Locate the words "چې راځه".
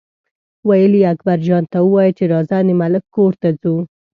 2.17-2.57